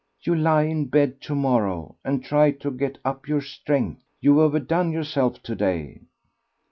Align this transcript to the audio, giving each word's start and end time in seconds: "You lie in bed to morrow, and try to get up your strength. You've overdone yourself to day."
"You 0.23 0.33
lie 0.33 0.63
in 0.63 0.87
bed 0.87 1.21
to 1.29 1.35
morrow, 1.35 1.95
and 2.03 2.23
try 2.23 2.53
to 2.53 2.71
get 2.71 2.97
up 3.05 3.27
your 3.27 3.39
strength. 3.41 4.01
You've 4.19 4.39
overdone 4.39 4.91
yourself 4.91 5.43
to 5.43 5.53
day." 5.53 5.99